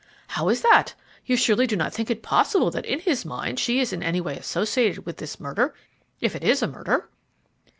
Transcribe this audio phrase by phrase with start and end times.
[0.29, 0.95] "How is that?
[1.27, 4.19] You surely do not think it possible that in his mind she is in any
[4.19, 5.75] way associated with this murder
[6.19, 7.07] if it is a murder?"